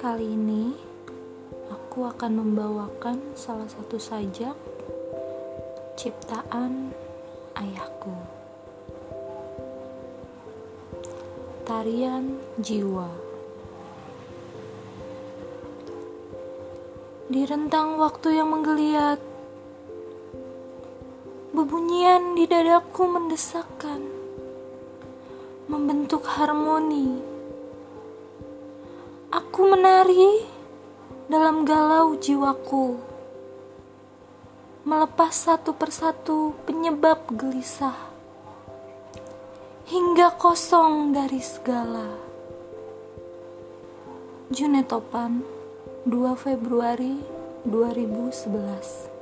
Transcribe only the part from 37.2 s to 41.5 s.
gelisah, hingga kosong dari